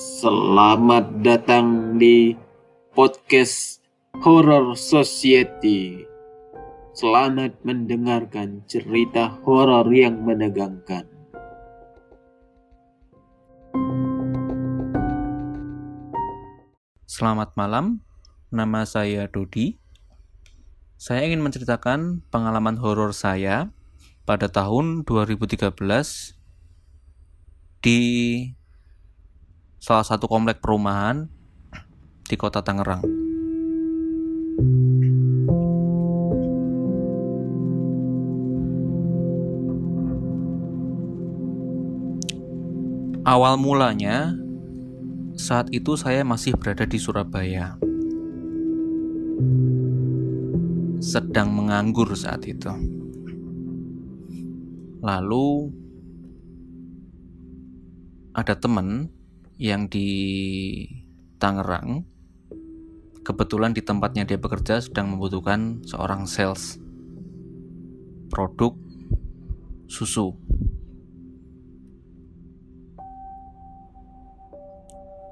Selamat 0.00 1.20
datang 1.20 2.00
di 2.00 2.32
podcast 2.96 3.84
Horror 4.24 4.72
Society. 4.72 6.08
Selamat 6.96 7.60
mendengarkan 7.68 8.64
cerita 8.64 9.28
horor 9.44 9.84
yang 9.92 10.24
menegangkan. 10.24 11.04
Selamat 17.04 17.52
malam, 17.60 18.00
nama 18.48 18.88
saya 18.88 19.28
Dodi. 19.28 19.76
Saya 20.96 21.28
ingin 21.28 21.44
menceritakan 21.44 22.24
pengalaman 22.32 22.80
horor 22.80 23.12
saya 23.12 23.68
pada 24.24 24.48
tahun 24.48 25.04
2013 25.04 25.76
di 27.84 28.00
salah 29.80 30.04
satu 30.04 30.28
komplek 30.28 30.60
perumahan 30.60 31.24
di 32.28 32.36
kota 32.36 32.60
Tangerang. 32.60 33.00
Awal 43.24 43.56
mulanya, 43.56 44.36
saat 45.38 45.72
itu 45.72 45.96
saya 45.96 46.28
masih 46.28 46.52
berada 46.60 46.84
di 46.84 46.98
Surabaya. 47.00 47.80
Sedang 51.00 51.56
menganggur 51.56 52.12
saat 52.12 52.44
itu. 52.44 52.68
Lalu 55.00 55.72
ada 58.36 58.52
teman 58.58 59.08
yang 59.60 59.92
di 59.92 60.08
Tangerang 61.36 62.08
kebetulan 63.20 63.76
di 63.76 63.84
tempatnya 63.84 64.24
dia 64.24 64.40
bekerja 64.40 64.80
sedang 64.80 65.12
membutuhkan 65.12 65.84
seorang 65.84 66.24
sales 66.24 66.80
produk 68.32 68.72
susu 69.84 70.32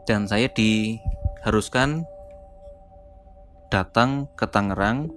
dan 0.05 0.29
saya 0.29 0.53
diharuskan 0.53 2.05
datang 3.73 4.29
ke 4.37 4.45
Tangerang 4.45 5.09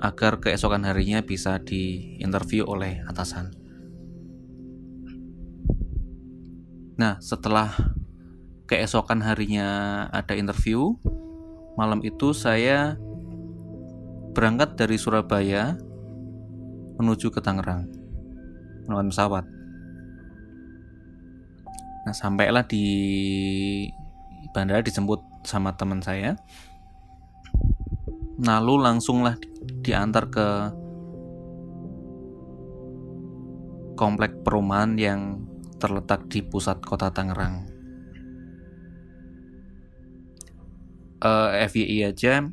agar 0.00 0.40
keesokan 0.40 0.88
harinya 0.88 1.20
bisa 1.20 1.60
diinterview 1.62 2.66
oleh 2.66 3.04
atasan. 3.06 3.61
Nah, 6.96 7.16
setelah 7.24 7.72
keesokan 8.68 9.24
harinya 9.24 10.04
ada 10.12 10.36
interview, 10.36 10.96
malam 11.76 12.04
itu 12.04 12.36
saya 12.36 13.00
berangkat 14.32 14.76
dari 14.76 14.96
Surabaya 14.96 15.76
menuju 16.96 17.32
ke 17.32 17.40
Tangerang 17.40 17.88
menggunakan 18.86 19.10
pesawat. 19.12 19.44
Nah, 22.02 22.14
sampailah 22.14 22.66
di 22.66 22.86
bandara 24.50 24.82
dijemput 24.82 25.22
sama 25.46 25.72
teman 25.78 26.02
saya. 26.02 26.34
Lalu 28.42 28.74
langsunglah 28.82 29.38
diantar 29.86 30.26
ke 30.26 30.48
komplek 33.94 34.42
perumahan 34.42 34.98
yang 34.98 35.46
terletak 35.82 36.30
di 36.30 36.46
pusat 36.46 36.78
kota 36.78 37.10
Tangerang. 37.10 37.66
Uh, 41.18 41.58
eh, 41.58 41.66
FYI 41.66 42.14
aja, 42.14 42.46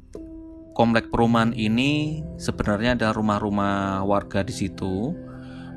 komplek 0.74 1.14
perumahan 1.14 1.54
ini 1.54 2.26
sebenarnya 2.42 2.98
ada 2.98 3.14
rumah-rumah 3.14 4.02
warga 4.02 4.42
di 4.42 4.54
situ, 4.54 5.14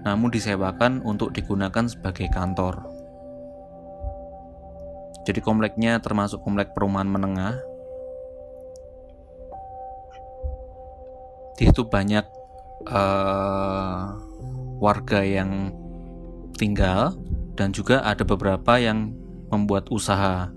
namun 0.08 0.32
disewakan 0.32 1.04
untuk 1.04 1.36
digunakan 1.36 1.84
sebagai 1.84 2.32
kantor. 2.32 2.88
Jadi 5.28 5.38
kompleknya 5.44 6.00
termasuk 6.00 6.40
komplek 6.40 6.72
perumahan 6.72 7.06
menengah. 7.06 7.54
Di 11.60 11.68
situ 11.68 11.86
banyak 11.86 12.26
uh, 12.90 14.18
warga 14.82 15.22
yang 15.22 15.70
tinggal 16.58 17.14
dan 17.62 17.70
juga 17.70 18.02
ada 18.02 18.26
beberapa 18.26 18.74
yang 18.82 19.14
membuat 19.46 19.86
usaha. 19.94 20.50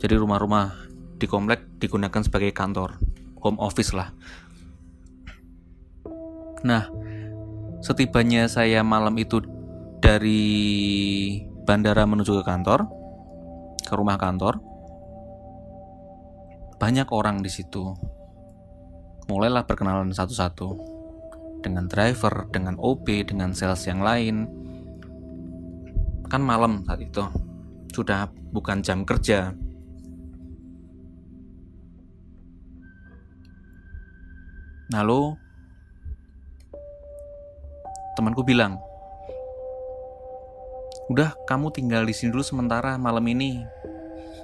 Jadi 0.00 0.16
rumah-rumah 0.16 0.88
di 1.20 1.28
komplek 1.28 1.76
digunakan 1.76 2.24
sebagai 2.24 2.56
kantor, 2.56 2.96
home 3.44 3.60
office 3.60 3.92
lah. 3.92 4.16
Nah, 6.64 6.88
setibanya 7.84 8.48
saya 8.48 8.80
malam 8.80 9.12
itu 9.20 9.44
dari 10.00 10.40
bandara 11.68 12.08
menuju 12.08 12.40
ke 12.40 12.44
kantor, 12.48 12.88
ke 13.84 13.92
rumah 13.92 14.16
kantor. 14.16 14.56
Banyak 16.80 17.12
orang 17.12 17.44
di 17.44 17.52
situ. 17.52 17.92
Mulailah 19.28 19.68
perkenalan 19.68 20.16
satu-satu 20.16 20.96
dengan 21.60 21.84
driver, 21.92 22.48
dengan 22.48 22.80
OP, 22.80 23.04
dengan 23.28 23.52
sales 23.52 23.84
yang 23.84 24.00
lain. 24.00 24.48
Kan 26.28 26.44
malam 26.44 26.84
saat 26.84 27.00
itu. 27.00 27.24
Sudah 27.92 28.28
bukan 28.52 28.84
jam 28.84 29.02
kerja. 29.02 29.52
Lalu 34.92 35.36
temanku 38.16 38.40
bilang, 38.40 38.80
udah 41.08 41.32
kamu 41.48 41.72
tinggal 41.72 42.04
di 42.04 42.12
sini 42.12 42.32
dulu 42.32 42.44
sementara 42.44 43.00
malam 43.00 43.24
ini 43.32 43.64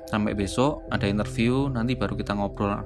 sampai 0.09 0.33
besok 0.33 0.81
ada 0.89 1.05
interview 1.05 1.69
nanti 1.69 1.93
baru 1.93 2.17
kita 2.17 2.33
ngobrol 2.33 2.81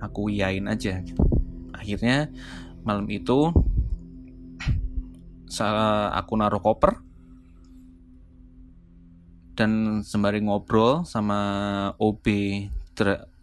aku 0.00 0.32
iyain 0.32 0.64
aja 0.72 1.04
akhirnya 1.76 2.32
malam 2.80 3.04
itu 3.12 3.52
aku 5.60 6.32
naruh 6.40 6.64
koper 6.64 7.04
dan 9.52 10.00
sembari 10.00 10.40
ngobrol 10.40 11.04
sama 11.04 11.92
OB 12.00 12.24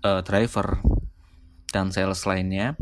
uh, 0.02 0.22
driver 0.26 0.82
dan 1.70 1.94
sales 1.94 2.26
lainnya 2.26 2.74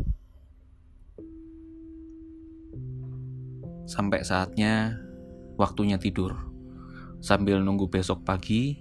sampai 3.88 4.20
saatnya 4.20 5.00
waktunya 5.56 5.96
tidur. 5.96 6.36
Sambil 7.18 7.58
nunggu 7.58 7.90
besok 7.90 8.22
pagi, 8.22 8.78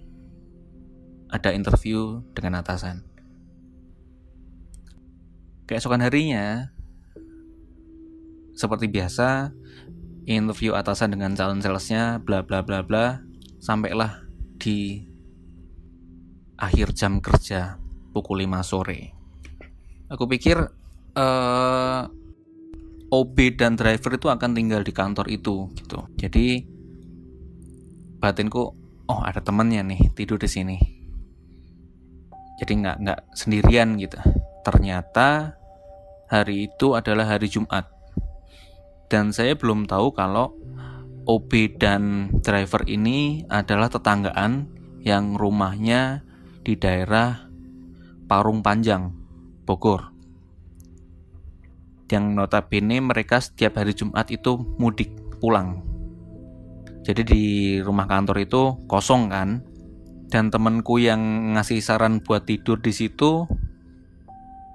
ada 1.32 1.50
interview 1.56 2.22
dengan 2.38 2.62
atasan. 2.62 3.02
Keesokan 5.66 6.06
harinya, 6.06 6.70
seperti 8.54 8.86
biasa, 8.88 9.52
interview 10.28 10.76
atasan 10.76 11.16
dengan 11.16 11.32
calon 11.34 11.64
salesnya, 11.64 12.20
bla 12.20 12.44
bla 12.44 12.60
bla 12.60 12.84
bla, 12.84 13.24
sampailah 13.64 14.28
di 14.60 15.08
akhir 16.60 16.92
jam 16.92 17.24
kerja 17.24 17.80
pukul 18.12 18.44
5 18.44 18.62
sore. 18.68 19.16
Aku 20.12 20.28
pikir 20.28 20.60
uh, 21.16 22.02
OB 23.08 23.38
dan 23.56 23.80
driver 23.80 24.20
itu 24.20 24.28
akan 24.28 24.52
tinggal 24.52 24.84
di 24.84 24.92
kantor 24.92 25.32
itu 25.32 25.72
gitu. 25.80 26.04
Jadi 26.20 26.60
batinku 28.20 28.64
oh 29.08 29.22
ada 29.24 29.40
temennya 29.40 29.80
nih 29.88 30.12
tidur 30.12 30.36
di 30.36 30.50
sini. 30.52 30.78
Jadi 32.60 32.74
nggak 32.84 32.98
nggak 33.00 33.20
sendirian 33.32 33.96
gitu. 33.96 34.20
Ternyata 34.66 35.56
hari 36.28 36.68
itu 36.68 36.98
adalah 36.98 37.38
hari 37.38 37.48
Jumat 37.48 37.97
dan 39.08 39.36
saya 39.36 39.56
belum 39.56 39.88
tahu 39.88 40.16
kalau 40.16 40.56
OB 41.28 41.80
dan 41.80 42.32
driver 42.40 42.88
ini 42.88 43.44
adalah 43.52 43.92
tetanggaan 43.92 44.72
yang 45.04 45.36
rumahnya 45.36 46.24
di 46.64 46.80
daerah 46.80 47.48
Parung 48.28 48.64
Panjang, 48.64 49.12
Bogor 49.64 50.18
yang 52.08 52.36
notabene 52.36 53.04
mereka 53.04 53.44
setiap 53.44 53.84
hari 53.84 53.92
Jumat 53.92 54.32
itu 54.32 54.56
mudik 54.80 55.12
pulang. 55.44 55.84
Jadi 57.04 57.22
di 57.24 57.44
rumah 57.80 58.08
kantor 58.08 58.44
itu 58.44 58.62
kosong 58.88 59.32
kan. 59.32 59.64
Dan 60.28 60.52
temenku 60.52 61.00
yang 61.00 61.56
ngasih 61.56 61.80
saran 61.80 62.20
buat 62.20 62.44
tidur 62.44 62.84
di 62.84 62.92
situ 62.92 63.48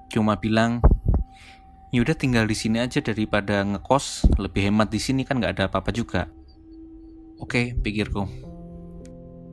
cuma 0.08 0.40
bilang, 0.40 0.80
"Yaudah 1.92 2.16
tinggal 2.16 2.48
di 2.48 2.56
sini 2.56 2.80
aja 2.80 2.98
daripada 3.04 3.62
ngekos, 3.62 4.32
lebih 4.40 4.72
hemat 4.72 4.88
di 4.88 4.98
sini 4.98 5.22
kan 5.22 5.38
nggak 5.38 5.60
ada 5.60 5.64
apa-apa 5.68 5.92
juga." 5.92 6.26
Oke, 7.38 7.76
pikirku. 7.78 8.26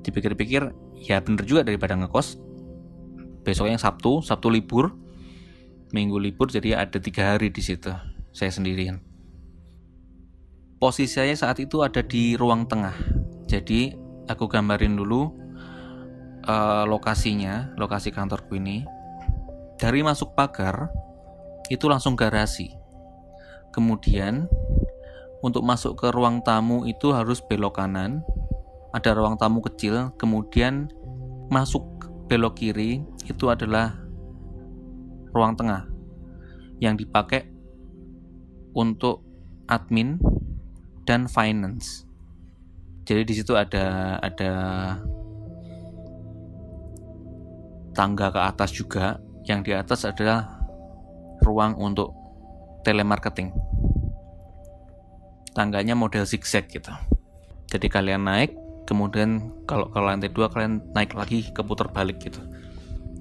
Dipikir-pikir, 0.01 0.71
ya 1.03 1.19
bener 1.19 1.43
juga 1.43 1.67
daripada 1.67 1.99
ngekos. 1.99 2.39
Besoknya 3.43 3.77
Sabtu, 3.81 4.21
Sabtu 4.23 4.47
libur, 4.47 4.93
Minggu 5.89 6.21
libur, 6.21 6.53
jadi 6.53 6.85
ada 6.85 7.01
tiga 7.01 7.33
hari 7.33 7.49
di 7.49 7.65
situ. 7.65 7.89
Saya 8.29 8.53
sendirian. 8.53 9.01
Posisi 10.77 11.17
saya 11.17 11.33
saat 11.33 11.57
itu 11.57 11.81
ada 11.81 12.05
di 12.05 12.37
ruang 12.37 12.69
tengah. 12.69 12.93
Jadi 13.49 13.97
aku 14.29 14.45
gambarin 14.45 14.93
dulu 14.93 15.33
uh, 16.45 16.85
lokasinya, 16.85 17.73
lokasi 17.73 18.13
kantorku 18.13 18.61
ini. 18.61 18.85
Dari 19.81 20.05
masuk 20.05 20.37
pagar 20.37 20.93
itu 21.69 21.85
langsung 21.85 22.17
garasi. 22.17 22.73
Kemudian 23.69 24.49
untuk 25.39 25.63
masuk 25.63 25.95
ke 25.95 26.07
ruang 26.11 26.43
tamu 26.43 26.83
itu 26.83 27.15
harus 27.15 27.39
belok 27.39 27.79
kanan. 27.79 28.25
Ada 28.91 29.13
ruang 29.13 29.37
tamu 29.37 29.61
kecil, 29.61 30.11
kemudian 30.17 30.89
masuk 31.53 31.85
belok 32.25 32.57
kiri 32.57 33.05
itu 33.29 33.45
adalah 33.47 33.93
ruang 35.29 35.53
tengah 35.53 35.85
yang 36.81 36.97
dipakai 36.97 37.45
untuk 38.73 39.21
admin 39.69 40.17
dan 41.05 41.29
finance. 41.29 42.09
Jadi 43.05 43.21
di 43.25 43.33
situ 43.37 43.53
ada 43.57 44.17
ada 44.21 44.53
tangga 47.93 48.29
ke 48.29 48.41
atas 48.41 48.69
juga. 48.73 49.17
Yang 49.49 49.59
di 49.65 49.71
atas 49.73 50.05
adalah 50.05 50.58
ruang 51.43 51.75
untuk 51.79 52.15
telemarketing. 52.83 53.51
Tangganya 55.55 55.97
model 55.97 56.23
zigzag 56.23 56.69
gitu. 56.71 56.91
Jadi 57.69 57.87
kalian 57.91 58.25
naik, 58.25 58.55
kemudian 58.89 59.53
kalau 59.69 59.91
ke 59.91 59.99
lantai 60.01 60.31
dua 60.31 60.49
kalian 60.49 60.81
naik 60.97 61.13
lagi 61.13 61.45
ke 61.51 61.61
putar 61.61 61.91
balik 61.91 62.17
gitu. 62.23 62.41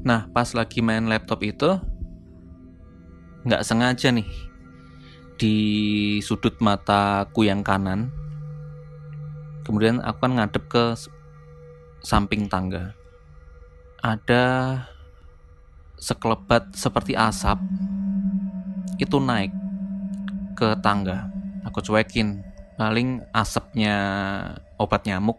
Nah 0.07 0.31
pas 0.31 0.49
lagi 0.55 0.81
main 0.81 1.05
laptop 1.11 1.43
itu 1.43 1.77
nggak 3.49 3.65
sengaja 3.65 4.11
nih 4.11 4.29
di 5.39 5.57
sudut 6.19 6.59
mataku 6.59 7.47
yang 7.47 7.63
kanan 7.63 8.11
kemudian 9.63 10.03
aku 10.03 10.27
kan 10.27 10.33
ngadep 10.35 10.65
ke 10.67 10.85
samping 12.03 12.51
tangga 12.51 12.99
ada 14.03 14.45
sekelebat 16.03 16.75
seperti 16.75 17.15
asap 17.15 17.63
itu 18.99 19.17
naik 19.23 19.55
ke 20.59 20.75
tangga. 20.83 21.31
Aku 21.67 21.79
cuekin, 21.83 22.43
paling 22.75 23.23
asapnya 23.31 23.95
obat 24.79 25.07
nyamuk. 25.07 25.39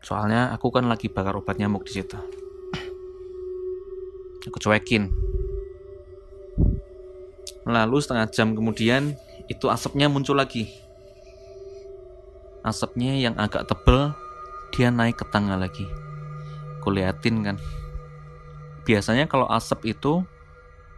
Soalnya 0.00 0.52
aku 0.56 0.72
kan 0.72 0.88
lagi 0.88 1.12
bakar 1.12 1.36
obat 1.36 1.60
nyamuk 1.60 1.84
di 1.84 2.00
situ. 2.00 2.16
Aku 4.46 4.58
cuekin. 4.60 5.12
Lalu 7.66 7.96
setengah 7.98 8.30
jam 8.30 8.54
kemudian 8.54 9.18
itu 9.50 9.66
asapnya 9.68 10.06
muncul 10.06 10.38
lagi. 10.38 10.70
Asapnya 12.62 13.14
yang 13.18 13.34
agak 13.38 13.66
tebel 13.66 14.14
dia 14.70 14.90
naik 14.90 15.18
ke 15.18 15.26
tangga 15.28 15.58
lagi. 15.58 15.86
Kuliatin 16.80 17.42
kan 17.42 17.58
biasanya 18.86 19.26
kalau 19.26 19.50
asap 19.50 19.98
itu 19.98 20.22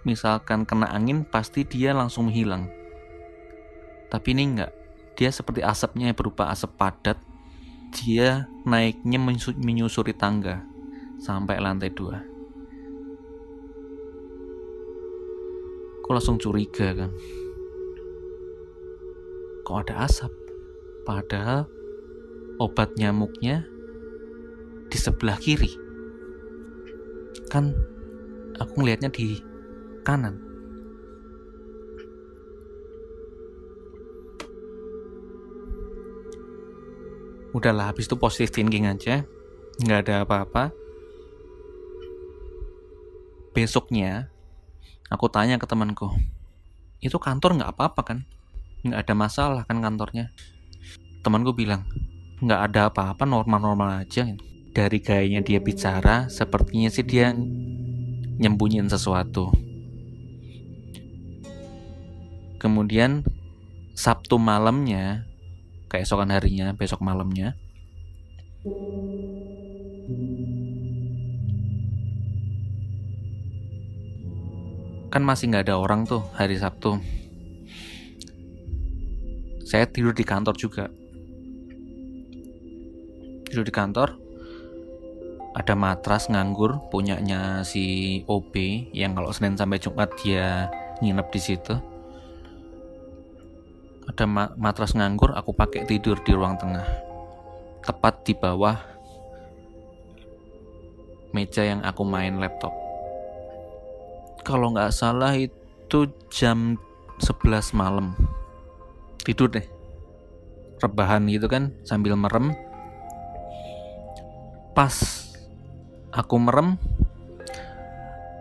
misalkan 0.07 0.67
kena 0.69 0.91
angin 0.91 1.27
pasti 1.27 1.67
dia 1.67 1.95
langsung 1.95 2.31
menghilang 2.31 2.79
tapi 4.09 4.33
ini 4.33 4.57
enggak. 4.57 4.73
Dia 5.21 5.29
seperti 5.29 5.61
asapnya 5.61 6.17
berupa 6.17 6.49
asap 6.49 6.73
padat 6.81 7.19
dia 7.93 8.49
naiknya 8.69 9.21
menyusuri 9.57 10.17
tangga 10.17 10.65
sampai 11.21 11.61
lantai 11.61 11.93
dua. 11.93 12.25
Aku 16.01 16.17
langsung 16.17 16.41
curiga 16.41 16.97
kan. 16.97 17.13
Kok 19.69 19.79
ada 19.85 20.09
asap? 20.09 20.33
Padahal 21.05 21.69
obat 22.57 22.97
nyamuknya 22.97 23.69
di 24.89 24.97
sebelah 24.97 25.37
kiri. 25.37 25.69
Kan 27.53 27.77
aku 28.57 28.81
ngelihatnya 28.81 29.13
di 29.13 29.37
kanan 30.09 30.49
udahlah 37.59 37.91
habis 37.91 38.07
itu 38.07 38.15
positive 38.15 38.55
thinking 38.55 38.87
aja. 38.87 39.27
Nggak 39.83 40.01
ada 40.07 40.15
apa-apa. 40.23 40.71
Besoknya 43.51 44.31
aku 45.11 45.27
tanya 45.27 45.59
ke 45.59 45.67
temanku 45.67 46.07
itu 47.03 47.19
kantor 47.19 47.59
nggak 47.59 47.75
apa-apa 47.75 48.01
kan? 48.07 48.19
Nggak 48.87 49.01
ada 49.03 49.15
masalah 49.19 49.63
kan 49.67 49.83
kantornya? 49.83 50.31
Temanku 51.27 51.51
bilang 51.51 51.83
nggak 52.39 52.61
ada 52.71 52.81
apa-apa 52.95 53.27
normal-normal 53.27 54.07
aja. 54.07 54.31
Dari 54.71 55.03
gayanya 55.03 55.43
dia 55.43 55.59
bicara, 55.59 56.31
sepertinya 56.31 56.87
sih 56.87 57.03
dia 57.03 57.35
nyembunyiin 58.39 58.87
sesuatu. 58.87 59.68
Kemudian 62.59 63.23
Sabtu 63.95 64.39
malamnya, 64.39 65.27
keesokan 65.91 66.31
harinya, 66.35 66.75
besok 66.75 67.03
malamnya, 67.03 67.55
kan 75.09 75.23
masih 75.25 75.51
nggak 75.51 75.71
ada 75.71 75.79
orang 75.81 76.05
tuh 76.05 76.23
hari 76.37 76.59
Sabtu. 76.59 77.01
Saya 79.67 79.87
tidur 79.89 80.15
di 80.15 80.25
kantor 80.25 80.55
juga. 80.59 80.87
Tidur 83.49 83.65
di 83.65 83.73
kantor, 83.73 84.17
ada 85.59 85.75
matras 85.75 86.31
nganggur 86.31 86.87
punyanya 86.93 87.65
si 87.65 88.23
OB 88.31 88.55
yang 88.95 89.17
kalau 89.19 89.33
Senin 89.33 89.57
sampai 89.57 89.83
Jumat 89.83 90.13
dia 90.21 90.71
nginep 91.01 91.29
di 91.35 91.41
situ. 91.41 91.75
Ada 94.09 94.25
ma 94.25 94.51
matras 94.57 94.97
nganggur 94.97 95.37
aku 95.37 95.53
pakai 95.53 95.85
tidur 95.85 96.17
di 96.25 96.33
ruang 96.33 96.57
tengah. 96.57 96.85
Tepat 97.85 98.25
di 98.25 98.33
bawah 98.33 98.77
meja 101.37 101.63
yang 101.63 101.85
aku 101.85 102.03
main 102.03 102.41
laptop. 102.41 102.73
Kalau 104.43 104.73
nggak 104.73 104.91
salah 104.97 105.37
itu 105.37 106.09
jam 106.33 106.81
11 107.21 107.77
malam. 107.77 108.17
Tidur 109.21 109.53
deh. 109.53 109.65
Rebahan 110.81 111.29
gitu 111.29 111.47
kan 111.47 111.77
sambil 111.85 112.17
merem. 112.17 112.57
Pas 114.73 114.95
aku 116.15 116.41
merem 116.41 116.81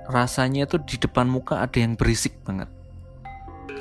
rasanya 0.08 0.64
tuh 0.64 0.80
di 0.88 0.96
depan 0.96 1.28
muka 1.28 1.60
ada 1.60 1.84
yang 1.84 2.00
berisik 2.00 2.40
banget 2.48 2.72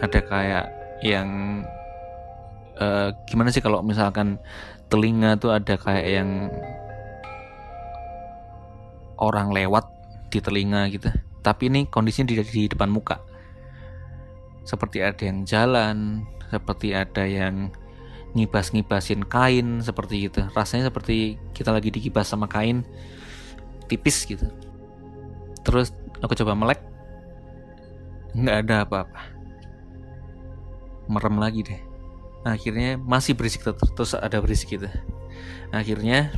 ada 0.03 0.21
kayak 0.21 0.67
yang 1.01 1.63
uh, 2.81 3.09
gimana 3.29 3.49
sih 3.53 3.65
kalau 3.65 3.81
misalkan 3.81 4.41
telinga 4.93 5.37
tuh 5.41 5.51
ada 5.53 5.75
kayak 5.75 6.07
yang 6.07 6.31
orang 9.17 9.53
lewat 9.53 9.89
di 10.29 10.39
telinga 10.41 10.89
gitu? 10.93 11.09
Tapi 11.41 11.71
ini 11.71 11.81
kondisinya 11.89 12.29
di, 12.29 12.43
di 12.43 12.63
depan 12.69 12.91
muka. 12.91 13.23
Seperti 14.67 15.01
ada 15.01 15.23
yang 15.23 15.47
jalan 15.47 16.27
seperti 16.47 16.95
ada 16.95 17.27
yang 17.27 17.75
ngibas-ngibasin 18.37 19.27
kain 19.27 19.83
seperti 19.83 20.31
gitu. 20.31 20.47
Rasanya 20.55 20.93
seperti 20.93 21.41
kita 21.57 21.73
lagi 21.73 21.91
dikibas 21.91 22.29
sama 22.29 22.47
kain 22.47 22.85
tipis 23.87 24.27
gitu. 24.27 24.47
Terus 25.63 25.95
aku 26.23 26.35
coba 26.39 26.55
melek 26.55 26.81
nggak 28.37 28.57
ada 28.67 28.77
apa-apa. 28.85 29.23
Merem 31.07 31.39
lagi 31.39 31.63
deh 31.63 31.86
akhirnya 32.47 32.95
masih 32.95 33.35
berisik 33.35 33.67
terus 33.67 34.15
ada 34.15 34.39
berisik 34.39 34.79
gitu. 34.79 34.87
Akhirnya 35.75 36.31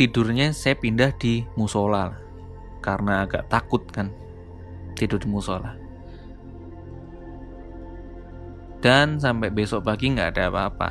tidurnya 0.00 0.56
saya 0.56 0.80
pindah 0.80 1.12
di 1.20 1.44
musola 1.60 2.16
karena 2.80 3.28
agak 3.28 3.52
takut 3.52 3.84
kan 3.92 4.08
tidur 4.96 5.20
di 5.20 5.28
musola. 5.28 5.76
Dan 8.80 9.20
sampai 9.20 9.52
besok 9.52 9.84
pagi 9.84 10.08
nggak 10.14 10.38
ada 10.38 10.44
apa-apa. 10.48 10.90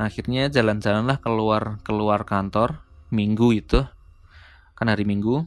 Akhirnya 0.00 0.48
jalan-jalanlah 0.48 1.20
keluar 1.20 1.78
keluar 1.84 2.24
kantor 2.24 2.80
minggu 3.12 3.52
itu. 3.52 3.84
Kan 4.72 4.88
hari 4.88 5.04
minggu 5.04 5.44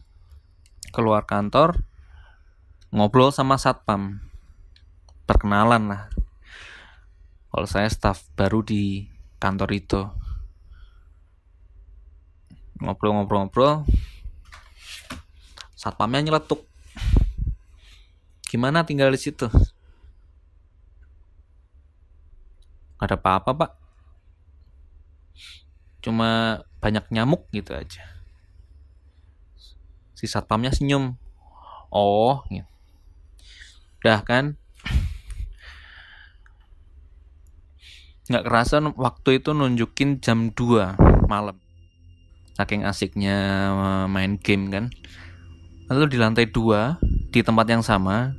keluar 0.93 1.25
kantor 1.25 1.81
ngobrol 2.93 3.33
sama 3.33 3.57
satpam. 3.57 4.21
Perkenalan 5.25 5.89
lah. 5.89 6.03
Kalau 7.49 7.65
saya 7.65 7.89
staff 7.89 8.29
baru 8.37 8.61
di 8.61 9.09
kantor 9.41 9.69
itu. 9.73 10.01
Ngobrol-ngobrol-ngobrol 12.77 13.89
satpamnya 15.73 16.29
nyeletuk. 16.29 16.61
Gimana 18.45 18.85
tinggal 18.85 19.09
di 19.09 19.17
situ? 19.17 19.49
Gak 23.01 23.09
ada 23.09 23.17
apa-apa 23.17 23.51
pak. 23.57 23.71
Cuma 26.03 26.61
banyak 26.77 27.09
nyamuk 27.09 27.49
gitu 27.49 27.73
aja. 27.73 28.03
Si 30.13 30.29
satpamnya 30.29 30.69
senyum. 30.69 31.17
Oh 31.89 32.45
gitu. 32.51 32.72
Udah 34.03 34.19
kan? 34.27 34.59
Nggak 38.27 38.43
kerasa 38.43 38.83
waktu 38.99 39.39
itu 39.39 39.55
nunjukin 39.55 40.19
jam 40.19 40.51
2 40.51 40.99
malam. 41.31 41.55
Saking 42.59 42.83
asiknya 42.83 43.71
main 44.11 44.35
game 44.43 44.67
kan. 44.67 44.91
Lalu 45.87 46.11
di 46.11 46.17
lantai 46.19 46.51
dua 46.51 46.99
di 47.31 47.39
tempat 47.39 47.63
yang 47.71 47.79
sama 47.79 48.35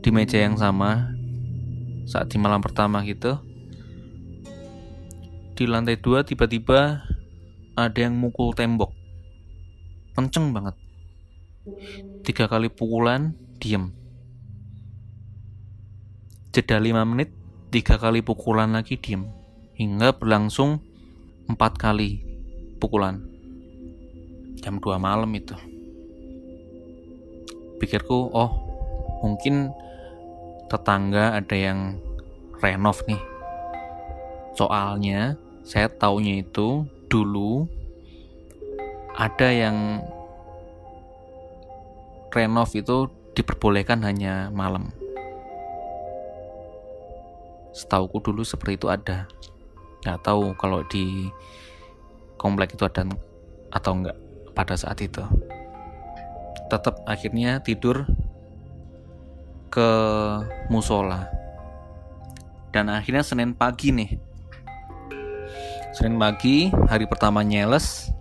di 0.00 0.08
meja 0.08 0.40
yang 0.40 0.56
sama 0.56 1.12
saat 2.08 2.32
di 2.32 2.40
malam 2.40 2.64
pertama 2.64 3.04
gitu 3.04 3.38
di 5.52 5.64
lantai 5.68 6.00
dua 6.00 6.24
tiba-tiba 6.24 7.04
ada 7.76 7.98
yang 8.00 8.16
mukul 8.16 8.56
tembok. 8.56 8.90
Kenceng 10.16 10.56
banget. 10.56 10.76
Tiga 12.26 12.50
kali 12.50 12.66
pukulan 12.72 13.41
diem. 13.62 13.94
Jeda 16.50 16.82
lima 16.82 17.06
menit 17.06 17.30
tiga 17.70 17.94
kali 17.94 18.18
pukulan 18.18 18.74
lagi 18.74 18.98
diem 18.98 19.30
hingga 19.78 20.18
berlangsung 20.18 20.82
empat 21.46 21.78
kali 21.78 22.26
pukulan. 22.82 23.22
Jam 24.58 24.82
2 24.82 24.98
malam 24.98 25.30
itu. 25.30 25.54
Pikirku 27.78 28.34
oh 28.34 28.50
mungkin 29.22 29.70
tetangga 30.66 31.38
ada 31.38 31.54
yang 31.54 32.02
renov 32.58 32.98
nih. 33.06 33.22
Soalnya 34.58 35.38
saya 35.62 35.86
taunya 35.86 36.42
itu 36.42 36.82
dulu 37.06 37.70
ada 39.14 39.48
yang 39.54 40.02
renov 42.34 42.70
itu 42.74 43.21
diperbolehkan 43.32 44.04
hanya 44.04 44.52
malam. 44.52 44.92
Setauku 47.72 48.20
dulu 48.20 48.44
seperti 48.44 48.76
itu 48.76 48.88
ada. 48.92 49.24
Nggak 50.04 50.20
tahu 50.20 50.52
kalau 50.60 50.84
di 50.92 51.32
komplek 52.36 52.76
itu 52.76 52.84
ada 52.84 53.08
atau 53.72 53.92
enggak 53.96 54.16
pada 54.52 54.76
saat 54.76 55.00
itu. 55.00 55.24
Tetap 56.68 57.04
akhirnya 57.08 57.64
tidur 57.64 58.04
ke 59.72 59.88
musola. 60.68 61.28
Dan 62.72 62.92
akhirnya 62.92 63.24
Senin 63.24 63.56
pagi 63.56 63.92
nih. 63.92 64.10
Senin 65.96 66.16
pagi 66.20 66.68
hari 66.88 67.08
pertama 67.08 67.40
nyeles. 67.40 68.12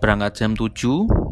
Berangkat 0.00 0.36
jam 0.36 0.52
7 0.56 1.31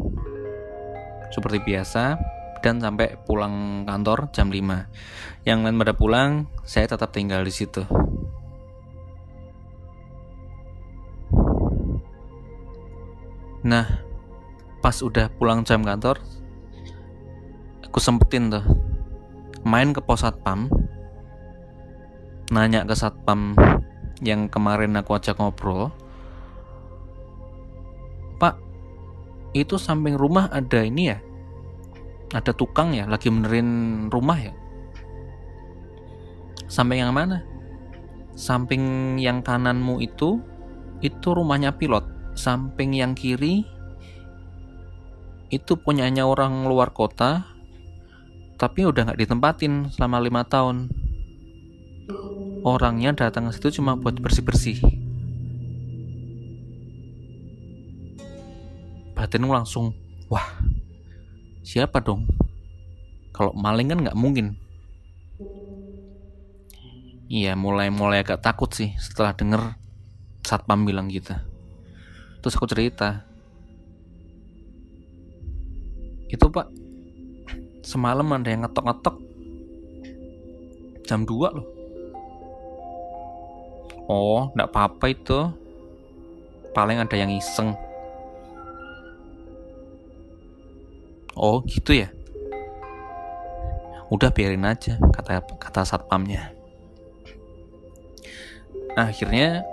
seperti 1.31 1.63
biasa 1.63 2.19
dan 2.61 2.77
sampai 2.77 3.17
pulang 3.25 3.87
kantor 3.89 4.29
jam 4.29 4.53
5 4.53 5.49
yang 5.49 5.65
lain 5.65 5.81
pada 5.81 5.97
pulang 5.97 6.45
saya 6.61 6.85
tetap 6.85 7.09
tinggal 7.09 7.41
di 7.41 7.49
situ. 7.49 7.81
Nah, 13.61 13.85
pas 14.81 14.97
udah 15.05 15.29
pulang 15.37 15.61
jam 15.61 15.85
kantor, 15.85 16.17
aku 17.85 18.01
sempetin 18.01 18.49
tuh 18.49 18.65
main 19.61 19.93
ke 19.93 20.01
pos 20.01 20.25
satpam, 20.25 20.65
nanya 22.49 22.81
ke 22.89 22.97
satpam 22.97 23.53
yang 24.25 24.49
kemarin 24.49 24.97
aku 24.97 25.13
ajak 25.13 25.37
ngobrol, 25.37 25.93
itu 29.51 29.75
samping 29.75 30.15
rumah 30.15 30.47
ada 30.51 30.83
ini 30.83 31.11
ya, 31.11 31.19
ada 32.31 32.55
tukang 32.55 32.95
ya, 32.95 33.07
lagi 33.07 33.27
benerin 33.27 34.07
rumah 34.07 34.39
ya. 34.39 34.53
Samping 36.71 37.03
yang 37.03 37.11
mana? 37.11 37.43
Samping 38.31 39.15
yang 39.19 39.43
kananmu 39.43 39.99
itu, 39.99 40.39
itu 41.03 41.27
rumahnya 41.35 41.75
pilot. 41.75 42.07
Samping 42.31 42.95
yang 42.95 43.11
kiri 43.11 43.67
itu 45.51 45.75
punyanya 45.75 46.23
orang 46.23 46.63
luar 46.63 46.95
kota 46.95 47.43
tapi 48.55 48.87
udah 48.87 49.11
nggak 49.11 49.19
ditempatin 49.19 49.91
selama 49.91 50.23
lima 50.23 50.47
tahun. 50.47 50.87
Orangnya 52.63 53.11
datang 53.11 53.49
ke 53.49 53.57
situ 53.57 53.81
cuma 53.81 53.99
buat 53.99 54.15
bersih 54.21 54.79
batinku 59.21 59.53
langsung 59.53 59.93
wah 60.33 60.49
siapa 61.61 62.01
dong? 62.01 62.25
Kalau 63.29 63.53
maling 63.53 63.93
kan 63.93 64.01
nggak 64.01 64.17
mungkin. 64.17 64.57
Iya 67.29 67.53
mulai 67.53 67.93
mulai 67.93 68.25
agak 68.25 68.41
takut 68.41 68.73
sih 68.73 68.97
setelah 68.97 69.37
denger 69.37 69.77
satpam 70.41 70.89
bilang 70.89 71.05
gitu. 71.13 71.37
Terus 72.41 72.57
aku 72.57 72.65
cerita. 72.65 73.29
Itu 76.25 76.49
pak 76.49 76.73
semalam 77.85 78.25
ada 78.33 78.49
yang 78.49 78.65
ngetok-ngetok. 78.65 79.15
Jam 81.05 81.29
2 81.29 81.55
loh. 81.61 81.67
Oh 84.09 84.49
nggak 84.57 84.69
apa-apa 84.73 85.05
itu. 85.13 85.39
Paling 86.73 86.97
ada 86.97 87.13
yang 87.13 87.29
iseng 87.37 87.77
oh 91.35 91.63
gitu 91.63 91.95
ya? 91.95 92.09
Udah 94.11 94.27
biarin 94.27 94.67
aja 94.67 94.99
kata 94.99 95.39
kata 95.55 95.87
satpamnya. 95.87 96.51
Akhirnya 98.99 99.63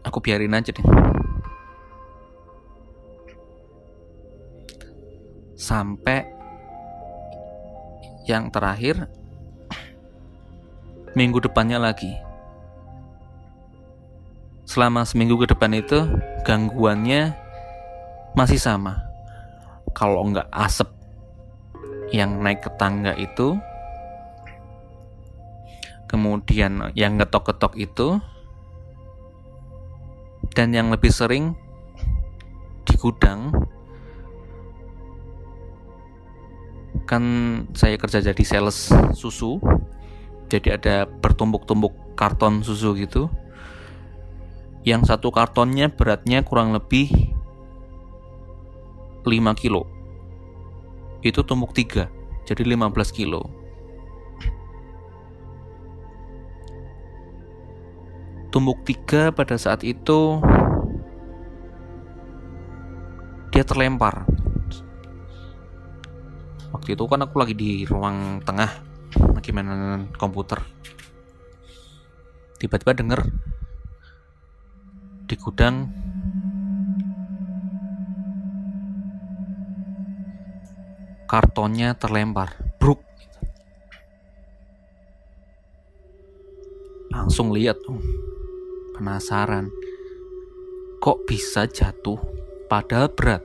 aku 0.00 0.20
biarin 0.24 0.56
aja 0.56 0.72
deh. 0.72 0.86
Sampai 5.60 6.24
yang 8.24 8.48
terakhir 8.48 9.08
minggu 11.12 11.44
depannya 11.44 11.76
lagi. 11.76 12.16
Selama 14.64 15.04
seminggu 15.04 15.36
ke 15.36 15.52
depan 15.52 15.76
itu 15.76 16.08
gangguannya 16.48 17.43
masih 18.34 18.58
sama. 18.58 19.02
Kalau 19.94 20.26
nggak 20.26 20.50
asap 20.50 20.90
yang 22.10 22.42
naik 22.42 22.62
ke 22.62 22.70
tangga 22.78 23.14
itu 23.18 23.58
kemudian 26.06 26.94
yang 26.94 27.18
getok-getok 27.18 27.74
itu 27.74 28.22
dan 30.54 30.70
yang 30.70 30.94
lebih 30.94 31.10
sering 31.10 31.58
di 32.86 32.94
gudang 32.94 33.50
kan 37.10 37.24
saya 37.74 37.98
kerja 37.98 38.22
jadi 38.22 38.44
sales 38.46 38.94
susu 39.18 39.58
jadi 40.54 40.78
ada 40.78 40.96
bertumbuk-tumbuk 41.08 42.14
karton 42.14 42.62
susu 42.62 42.94
gitu. 42.94 43.32
Yang 44.84 45.10
satu 45.10 45.32
kartonnya 45.32 45.88
beratnya 45.88 46.44
kurang 46.44 46.76
lebih 46.76 47.23
5 49.24 49.56
kilo. 49.56 49.88
Itu 51.24 51.40
tumbuk 51.42 51.72
3 51.72 52.24
jadi 52.44 52.62
15 52.62 52.92
kilo. 53.10 53.48
Tumbuk 58.52 58.86
tiga 58.86 59.34
pada 59.34 59.58
saat 59.58 59.82
itu 59.82 60.38
dia 63.50 63.66
terlempar. 63.66 64.28
Waktu 66.70 66.94
itu 66.94 67.02
kan 67.10 67.26
aku 67.26 67.34
lagi 67.42 67.54
di 67.58 67.82
ruang 67.82 68.38
tengah 68.46 68.70
lagi 69.34 69.50
mainan 69.50 70.06
komputer. 70.14 70.62
Tiba-tiba 72.62 72.94
denger 72.94 73.20
di 75.26 75.34
gudang 75.34 75.90
kartonnya 81.34 81.98
terlempar. 81.98 82.54
Bruk. 82.78 83.02
Langsung 87.10 87.50
lihat. 87.50 87.74
Tuh 87.82 87.98
penasaran. 88.94 89.66
Kok 91.02 91.26
bisa 91.26 91.66
jatuh? 91.66 92.22
Padahal 92.70 93.10
berat. 93.10 93.42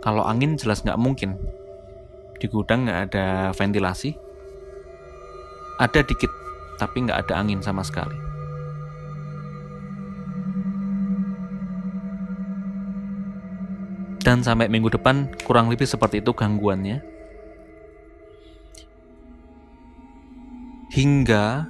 Kalau 0.00 0.24
angin 0.24 0.56
jelas 0.56 0.80
nggak 0.80 0.96
mungkin. 0.96 1.36
Di 2.40 2.48
gudang 2.48 2.88
nggak 2.88 3.12
ada 3.12 3.52
ventilasi. 3.52 4.16
Ada 5.76 6.00
dikit 6.00 6.32
tapi 6.80 7.04
nggak 7.04 7.28
ada 7.28 7.36
angin 7.36 7.60
sama 7.60 7.84
sekali. 7.84 8.16
Dan 14.24 14.40
sampai 14.40 14.72
minggu 14.72 14.88
depan 14.88 15.28
kurang 15.44 15.68
lebih 15.68 15.84
seperti 15.84 16.24
itu 16.24 16.32
gangguannya 16.32 17.09
hingga 21.00 21.64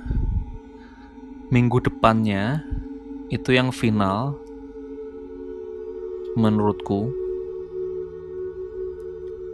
minggu 1.55 1.79
depannya 1.87 2.67
itu 3.31 3.55
yang 3.55 3.71
final 3.71 4.35
menurutku. 6.35 7.15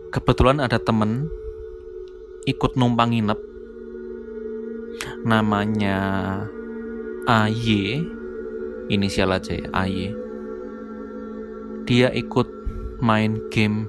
Kebetulan 0.08 0.64
ada 0.64 0.80
temen 0.80 1.28
ikut 2.48 2.72
numpang 2.80 3.12
nginep. 3.12 3.36
Namanya 5.28 6.00
AY 7.28 8.00
inisial 8.88 9.36
aja 9.36 9.60
ya 9.60 9.68
AY 9.76 10.16
dia 11.84 12.08
ikut 12.16 12.48
main 13.04 13.44
game 13.52 13.84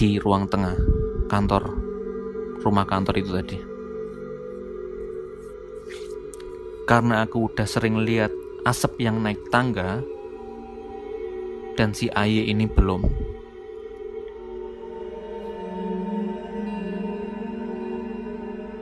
di 0.00 0.16
ruang 0.16 0.48
tengah 0.48 0.80
kantor 1.28 1.76
rumah 2.64 2.88
kantor 2.88 3.20
itu 3.20 3.30
tadi 3.36 3.69
karena 6.90 7.22
aku 7.22 7.46
udah 7.46 7.70
sering 7.70 8.02
lihat 8.02 8.34
asap 8.66 9.06
yang 9.06 9.22
naik 9.22 9.38
tangga 9.54 10.02
dan 11.78 11.94
si 11.94 12.10
Aye 12.10 12.50
ini 12.50 12.66
belum 12.66 13.06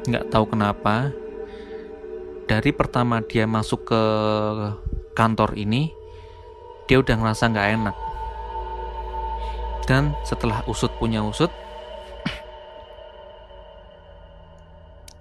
nggak 0.09 0.33
tahu 0.33 0.57
kenapa 0.57 1.13
dari 2.49 2.73
pertama 2.73 3.21
dia 3.21 3.45
masuk 3.45 3.93
ke 3.93 4.03
kantor 5.13 5.53
ini 5.61 5.93
dia 6.89 7.05
udah 7.05 7.13
ngerasa 7.13 7.53
nggak 7.53 7.71
enak 7.77 7.97
dan 9.89 10.13
setelah 10.21 10.61
usut 10.69 10.93
punya 11.01 11.25
usut, 11.25 11.49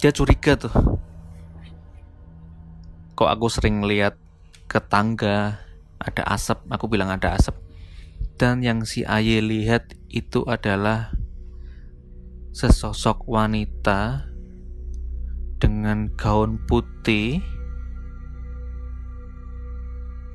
dia 0.04 0.12
curiga 0.12 0.60
tuh. 0.60 0.76
Kok 3.18 3.26
aku 3.26 3.50
sering 3.50 3.82
lihat 3.82 4.14
ke 4.70 4.78
tangga 4.78 5.66
ada 5.98 6.24
asap, 6.30 6.62
aku 6.70 6.86
bilang 6.86 7.10
ada 7.10 7.34
asap. 7.34 7.58
Dan 8.38 8.62
yang 8.62 8.86
si 8.86 9.02
Aye 9.02 9.42
lihat 9.42 9.98
itu 10.14 10.46
adalah 10.46 11.18
sesosok 12.54 13.26
wanita 13.26 14.30
dengan 15.58 16.14
gaun 16.14 16.62
putih 16.70 17.42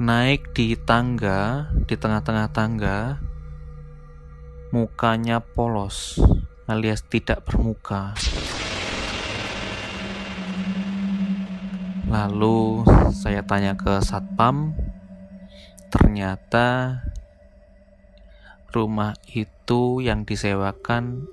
naik 0.02 0.50
di 0.50 0.74
tangga, 0.74 1.70
di 1.86 1.94
tengah-tengah 1.94 2.50
tangga, 2.50 3.22
mukanya 4.74 5.38
polos 5.38 6.18
alias 6.66 7.06
tidak 7.06 7.46
bermuka. 7.46 8.18
Lalu 12.12 12.84
saya 13.08 13.40
tanya 13.40 13.72
ke 13.72 14.04
satpam, 14.04 14.76
ternyata 15.88 17.00
rumah 18.68 19.16
itu 19.32 20.04
yang 20.04 20.28
disewakan 20.28 21.24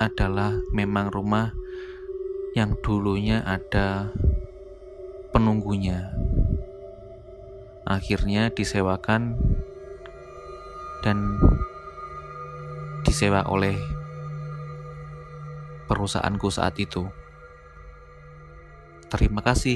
adalah 0.00 0.56
memang 0.72 1.12
rumah 1.12 1.52
yang 2.56 2.72
dulunya 2.80 3.44
ada 3.44 4.16
penunggunya. 5.36 6.16
Akhirnya 7.84 8.48
disewakan 8.48 9.36
dan 11.04 11.36
disewa 13.04 13.44
oleh 13.44 13.76
perusahaanku 15.84 16.48
saat 16.48 16.80
itu. 16.80 17.19
Terima 19.10 19.42
kasih. 19.42 19.74